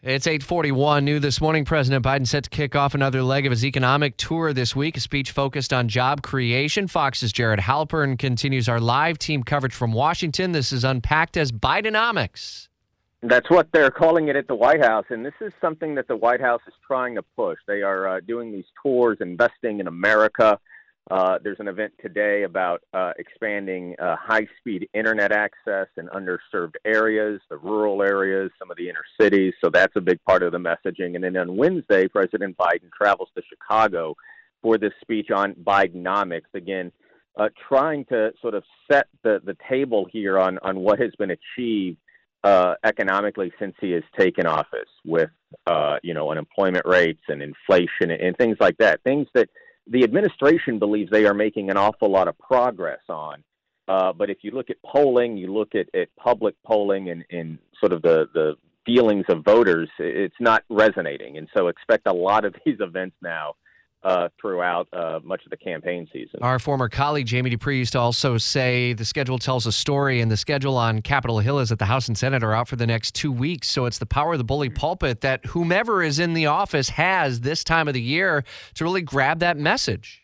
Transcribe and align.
It's 0.00 0.28
841 0.28 1.04
new 1.04 1.18
this 1.18 1.40
morning. 1.40 1.64
President 1.64 2.04
Biden 2.04 2.24
set 2.24 2.44
to 2.44 2.50
kick 2.50 2.76
off 2.76 2.94
another 2.94 3.20
leg 3.20 3.46
of 3.46 3.50
his 3.50 3.64
economic 3.64 4.16
tour 4.16 4.52
this 4.52 4.76
week, 4.76 4.96
a 4.96 5.00
speech 5.00 5.32
focused 5.32 5.72
on 5.72 5.88
job 5.88 6.22
creation. 6.22 6.86
Fox's 6.86 7.32
Jared 7.32 7.58
Halpern 7.58 8.16
continues 8.16 8.68
our 8.68 8.78
live 8.78 9.18
team 9.18 9.42
coverage 9.42 9.74
from 9.74 9.92
Washington. 9.92 10.52
This 10.52 10.70
is 10.70 10.84
unpacked 10.84 11.36
as 11.36 11.50
Bidenomics. 11.50 12.68
That's 13.24 13.50
what 13.50 13.70
they're 13.72 13.90
calling 13.90 14.28
it 14.28 14.36
at 14.36 14.46
the 14.46 14.54
White 14.54 14.84
House, 14.84 15.06
and 15.10 15.26
this 15.26 15.34
is 15.40 15.52
something 15.60 15.96
that 15.96 16.06
the 16.06 16.16
White 16.16 16.40
House 16.40 16.62
is 16.68 16.74
trying 16.86 17.16
to 17.16 17.22
push. 17.34 17.58
They 17.66 17.82
are 17.82 18.06
uh, 18.06 18.20
doing 18.20 18.52
these 18.52 18.66
tours, 18.80 19.18
investing 19.20 19.80
in 19.80 19.88
America. 19.88 20.60
Uh, 21.10 21.38
there's 21.42 21.58
an 21.58 21.68
event 21.68 21.92
today 22.02 22.42
about 22.42 22.82
uh, 22.92 23.12
expanding 23.18 23.94
uh, 23.98 24.14
high 24.16 24.46
speed 24.58 24.86
internet 24.92 25.32
access 25.32 25.86
in 25.96 26.06
underserved 26.08 26.74
areas, 26.84 27.40
the 27.48 27.56
rural 27.56 28.02
areas, 28.02 28.50
some 28.58 28.70
of 28.70 28.76
the 28.76 28.88
inner 28.88 29.04
cities. 29.18 29.54
So 29.64 29.70
that's 29.70 29.96
a 29.96 30.02
big 30.02 30.22
part 30.24 30.42
of 30.42 30.52
the 30.52 30.58
messaging. 30.58 31.14
And 31.14 31.24
then 31.24 31.36
on 31.38 31.56
Wednesday, 31.56 32.08
President 32.08 32.56
Biden 32.58 32.90
travels 32.94 33.30
to 33.36 33.42
Chicago 33.48 34.16
for 34.60 34.76
this 34.76 34.92
speech 35.00 35.30
on 35.30 35.54
Bidenomics. 35.54 36.52
Again, 36.52 36.92
uh, 37.38 37.48
trying 37.68 38.04
to 38.06 38.32
sort 38.42 38.52
of 38.52 38.64
set 38.90 39.06
the, 39.22 39.40
the 39.44 39.56
table 39.66 40.06
here 40.12 40.38
on, 40.38 40.58
on 40.58 40.80
what 40.80 40.98
has 40.98 41.12
been 41.18 41.30
achieved 41.30 41.96
uh, 42.44 42.74
economically 42.84 43.50
since 43.58 43.74
he 43.80 43.92
has 43.92 44.02
taken 44.18 44.46
office 44.46 44.90
with, 45.06 45.30
you 46.02 46.12
know, 46.12 46.30
unemployment 46.30 46.84
rates 46.84 47.22
and 47.28 47.42
inflation 47.42 48.10
and, 48.10 48.20
and 48.20 48.36
things 48.36 48.58
like 48.60 48.76
that. 48.76 49.02
Things 49.04 49.26
that 49.34 49.48
the 49.90 50.04
administration 50.04 50.78
believes 50.78 51.10
they 51.10 51.26
are 51.26 51.34
making 51.34 51.70
an 51.70 51.76
awful 51.76 52.10
lot 52.10 52.28
of 52.28 52.38
progress 52.38 53.00
on. 53.08 53.42
Uh, 53.86 54.12
but 54.12 54.28
if 54.28 54.38
you 54.42 54.50
look 54.50 54.68
at 54.70 54.76
polling, 54.82 55.36
you 55.36 55.52
look 55.52 55.74
at, 55.74 55.86
at 55.98 56.14
public 56.16 56.54
polling 56.64 57.08
and, 57.08 57.24
and 57.30 57.58
sort 57.80 57.92
of 57.92 58.02
the, 58.02 58.26
the 58.34 58.54
feelings 58.84 59.24
of 59.30 59.44
voters, 59.44 59.88
it's 59.98 60.34
not 60.40 60.62
resonating. 60.68 61.38
And 61.38 61.48
so 61.56 61.68
expect 61.68 62.06
a 62.06 62.12
lot 62.12 62.44
of 62.44 62.54
these 62.66 62.76
events 62.80 63.16
now 63.22 63.54
uh, 64.08 64.28
throughout 64.40 64.88
uh, 64.94 65.20
much 65.22 65.44
of 65.44 65.50
the 65.50 65.56
campaign 65.56 66.08
season. 66.10 66.40
Our 66.40 66.58
former 66.58 66.88
colleague 66.88 67.26
Jamie 67.26 67.50
Dupree 67.50 67.76
used 67.76 67.92
to 67.92 67.98
also 67.98 68.38
say 68.38 68.94
the 68.94 69.04
schedule 69.04 69.38
tells 69.38 69.66
a 69.66 69.72
story, 69.72 70.22
and 70.22 70.30
the 70.30 70.36
schedule 70.36 70.78
on 70.78 71.02
Capitol 71.02 71.40
Hill 71.40 71.58
is 71.58 71.68
that 71.68 71.78
the 71.78 71.84
House 71.84 72.08
and 72.08 72.16
Senate 72.16 72.42
are 72.42 72.54
out 72.54 72.68
for 72.68 72.76
the 72.76 72.86
next 72.86 73.14
two 73.14 73.30
weeks. 73.30 73.68
So 73.68 73.84
it's 73.84 73.98
the 73.98 74.06
power 74.06 74.32
of 74.32 74.38
the 74.38 74.44
bully 74.44 74.70
pulpit 74.70 75.20
that 75.20 75.44
whomever 75.46 76.02
is 76.02 76.18
in 76.18 76.32
the 76.32 76.46
office 76.46 76.88
has 76.90 77.40
this 77.40 77.62
time 77.62 77.86
of 77.86 77.92
the 77.92 78.00
year 78.00 78.44
to 78.74 78.84
really 78.84 79.02
grab 79.02 79.40
that 79.40 79.58
message. 79.58 80.22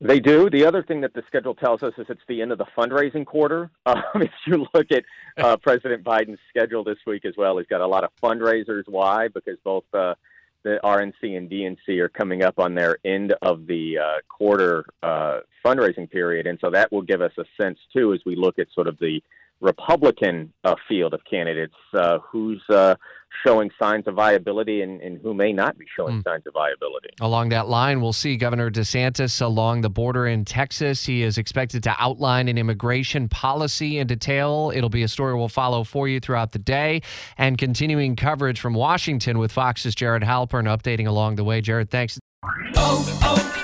They 0.00 0.20
do. 0.20 0.48
The 0.50 0.64
other 0.66 0.82
thing 0.82 1.00
that 1.00 1.14
the 1.14 1.22
schedule 1.26 1.54
tells 1.54 1.82
us 1.82 1.94
is 1.98 2.06
it's 2.08 2.20
the 2.28 2.42
end 2.42 2.52
of 2.52 2.58
the 2.58 2.66
fundraising 2.78 3.26
quarter. 3.26 3.70
Um, 3.86 4.22
if 4.22 4.30
you 4.46 4.66
look 4.74 4.86
at 4.90 5.04
uh, 5.36 5.56
President 5.62 6.04
Biden's 6.04 6.38
schedule 6.48 6.84
this 6.84 6.98
week 7.06 7.24
as 7.24 7.34
well, 7.36 7.58
he's 7.58 7.66
got 7.66 7.80
a 7.80 7.86
lot 7.86 8.04
of 8.04 8.10
fundraisers. 8.22 8.84
Why? 8.86 9.28
Because 9.28 9.56
both 9.62 9.84
uh, 9.92 10.14
the 10.64 10.80
RNC 10.82 11.36
and 11.36 11.48
DNC 11.48 12.00
are 12.00 12.08
coming 12.08 12.42
up 12.42 12.58
on 12.58 12.74
their 12.74 12.96
end 13.04 13.34
of 13.42 13.66
the 13.66 13.98
uh, 13.98 14.20
quarter 14.28 14.84
uh, 15.02 15.40
fundraising 15.64 16.10
period, 16.10 16.46
and 16.46 16.58
so 16.60 16.70
that 16.70 16.90
will 16.90 17.02
give 17.02 17.20
us 17.20 17.32
a 17.38 17.44
sense 17.60 17.78
too 17.92 18.12
as 18.12 18.20
we 18.26 18.34
look 18.34 18.58
at 18.58 18.66
sort 18.74 18.88
of 18.88 18.98
the 18.98 19.22
Republican 19.64 20.52
uh, 20.62 20.74
field 20.86 21.14
of 21.14 21.20
candidates 21.28 21.74
uh, 21.94 22.18
who's 22.18 22.62
uh, 22.68 22.94
showing 23.44 23.70
signs 23.80 24.06
of 24.06 24.14
viability 24.14 24.82
and, 24.82 25.00
and, 25.00 25.18
who 25.22 25.32
may 25.32 25.52
not 25.52 25.76
be 25.78 25.86
showing 25.96 26.20
mm. 26.20 26.24
signs 26.24 26.46
of 26.46 26.52
viability. 26.52 27.08
Along 27.20 27.48
that 27.48 27.66
line, 27.66 28.00
we'll 28.00 28.12
see 28.12 28.36
Governor 28.36 28.70
DeSantis 28.70 29.40
along 29.40 29.80
the 29.80 29.88
border 29.88 30.26
in 30.26 30.44
Texas. 30.44 31.06
He 31.06 31.22
is 31.22 31.38
expected 31.38 31.82
to 31.84 31.96
outline 31.98 32.48
an 32.48 32.58
immigration 32.58 33.28
policy 33.28 33.98
in 33.98 34.06
detail. 34.06 34.70
It'll 34.74 34.90
be 34.90 35.02
a 35.02 35.08
story 35.08 35.34
we'll 35.34 35.48
follow 35.48 35.82
for 35.82 36.06
you 36.06 36.20
throughout 36.20 36.52
the 36.52 36.58
day 36.58 37.00
and 37.38 37.56
continuing 37.56 38.16
coverage 38.16 38.60
from 38.60 38.74
Washington 38.74 39.38
with 39.38 39.50
Fox's 39.50 39.94
Jared 39.94 40.22
Halpern 40.22 40.64
updating 40.64 41.06
along 41.06 41.36
the 41.36 41.44
way. 41.44 41.62
Jared, 41.62 41.90
thanks. 41.90 42.18
Oh, 42.44 42.60
oh, 42.76 43.14
oh, 43.22 43.63